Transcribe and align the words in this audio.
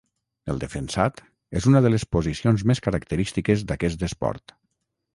El 0.53 0.61
defensat 0.63 1.21
és 1.61 1.69
una 1.73 1.83
de 1.87 1.93
les 1.95 2.07
posicions 2.17 2.65
més 2.73 2.85
característiques 2.91 3.67
d'aquest 3.73 4.11
esport. 4.13 4.61